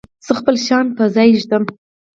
زه 0.25 0.31
خپل 0.39 0.55
شیان 0.65 0.85
په 0.97 1.03
ځای 1.15 1.29
ږدم. 1.41 1.63